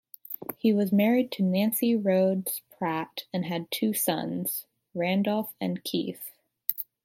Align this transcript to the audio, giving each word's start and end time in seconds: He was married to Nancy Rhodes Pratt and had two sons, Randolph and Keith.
He 0.57 0.73
was 0.73 0.91
married 0.91 1.31
to 1.33 1.43
Nancy 1.43 1.95
Rhodes 1.95 2.63
Pratt 2.75 3.25
and 3.31 3.45
had 3.45 3.69
two 3.69 3.93
sons, 3.93 4.65
Randolph 4.95 5.53
and 5.61 5.83
Keith. 5.83 6.31